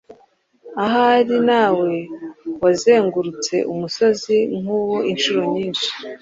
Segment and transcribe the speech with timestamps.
[0.83, 1.91] Ahari nawe
[2.61, 5.89] wazengurutse umusozi nk’uwo inshuro nyinshi